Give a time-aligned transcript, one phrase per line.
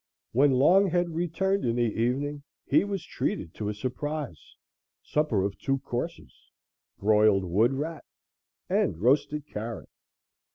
[0.31, 4.55] When Longhead returned in the evening he was treated to a surprise
[5.03, 6.33] supper of two courses,
[6.97, 8.05] broiled wood rat
[8.67, 9.89] and roasted carrot.